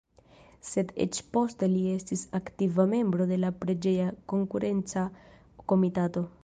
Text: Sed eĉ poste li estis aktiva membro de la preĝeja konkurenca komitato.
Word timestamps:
Sed 0.69 0.93
eĉ 1.03 1.19
poste 1.35 1.69
li 1.73 1.83
estis 1.97 2.23
aktiva 2.39 2.87
membro 2.97 3.29
de 3.33 3.39
la 3.45 3.53
preĝeja 3.65 4.11
konkurenca 4.33 5.07
komitato. 5.75 6.31